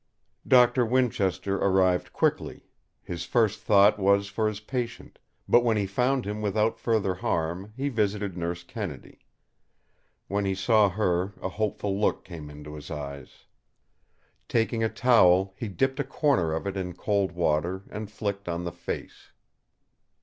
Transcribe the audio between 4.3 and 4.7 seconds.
his